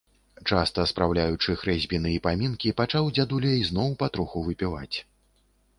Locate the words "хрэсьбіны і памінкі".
1.63-2.75